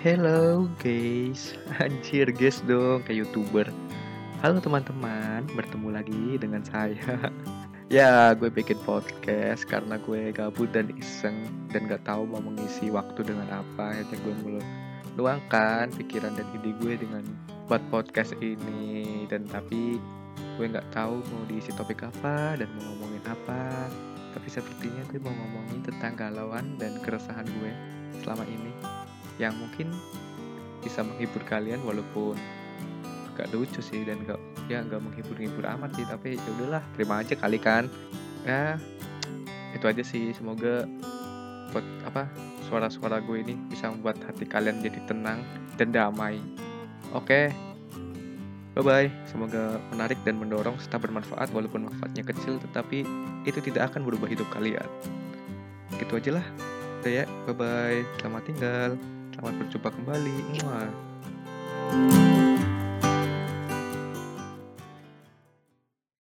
Hello 0.00 0.64
guys, 0.80 1.52
anjir 1.84 2.32
guys 2.32 2.64
dong 2.64 3.04
kayak 3.04 3.20
youtuber. 3.20 3.68
Halo 4.40 4.56
teman-teman, 4.56 5.44
bertemu 5.52 5.88
lagi 5.92 6.40
dengan 6.40 6.64
saya. 6.64 7.28
ya, 7.92 8.32
gue 8.32 8.48
bikin 8.48 8.80
podcast 8.88 9.68
karena 9.68 10.00
gue 10.00 10.32
gabut 10.32 10.72
dan 10.72 10.88
iseng 10.96 11.44
dan 11.68 11.84
gak 11.84 12.00
tahu 12.08 12.24
mau 12.24 12.40
mengisi 12.40 12.88
waktu 12.88 13.28
dengan 13.28 13.60
apa. 13.60 13.92
Akhirnya 13.92 14.16
gue 14.24 14.34
mulai 14.40 14.64
luangkan 15.20 15.92
pikiran 15.92 16.32
dan 16.32 16.48
ide 16.56 16.72
gue 16.80 16.96
dengan 16.96 17.24
buat 17.68 17.84
podcast 17.92 18.32
ini 18.40 19.28
dan 19.28 19.44
tapi 19.52 20.00
gue 20.56 20.64
nggak 20.64 20.96
tahu 20.96 21.20
mau 21.28 21.44
diisi 21.44 21.76
topik 21.76 22.08
apa 22.08 22.56
dan 22.56 22.72
mau 22.72 22.88
ngomongin 22.88 23.24
apa 23.28 23.92
tapi 24.32 24.48
sepertinya 24.48 25.04
gue 25.12 25.20
mau 25.20 25.34
ngomongin 25.34 25.84
tentang 25.84 26.16
galauan 26.16 26.80
dan 26.80 26.96
keresahan 27.04 27.44
gue 27.44 27.72
selama 28.24 28.48
ini 28.48 28.72
yang 29.40 29.56
mungkin 29.56 29.88
bisa 30.84 31.00
menghibur 31.00 31.40
kalian 31.48 31.80
walaupun 31.80 32.36
gak 33.40 33.48
lucu 33.56 33.80
sih 33.80 34.04
dan 34.04 34.20
gak 34.28 34.36
ya 34.68 34.84
nggak 34.84 35.00
menghibur-hibur 35.00 35.64
amat 35.64 35.96
sih 35.96 36.04
tapi 36.04 36.36
ya 36.36 36.50
udahlah 36.60 36.84
terima 36.92 37.24
aja 37.24 37.34
kali 37.34 37.56
kan. 37.56 37.88
Ya 38.44 38.76
itu 39.72 39.84
aja 39.88 40.04
sih 40.04 40.36
semoga 40.36 40.84
buat 41.72 41.86
apa 42.04 42.26
suara-suara 42.66 43.22
gue 43.22 43.46
ini 43.46 43.54
bisa 43.70 43.88
membuat 43.88 44.18
hati 44.26 44.44
kalian 44.44 44.84
jadi 44.84 45.00
tenang 45.08 45.40
dan 45.80 45.88
damai. 45.90 46.38
Oke 47.16 47.50
bye 48.76 48.84
bye 48.86 49.08
semoga 49.26 49.82
menarik 49.90 50.20
dan 50.22 50.38
mendorong 50.38 50.78
serta 50.78 51.02
bermanfaat 51.02 51.50
walaupun 51.50 51.90
manfaatnya 51.90 52.22
kecil 52.22 52.62
tetapi 52.70 53.02
itu 53.42 53.58
tidak 53.64 53.90
akan 53.90 54.06
berubah 54.06 54.30
hidup 54.30 54.46
kalian. 54.54 54.86
Gitu 55.96 56.12
aja 56.14 56.30
lah. 56.38 56.46
Ya 57.02 57.24
bye 57.48 57.56
bye 57.56 58.00
selamat 58.20 58.42
tinggal 58.46 58.90
selamat 59.40 59.56
berjumpa 59.56 59.88
kembali 59.96 60.36
Mwah. 60.60 60.88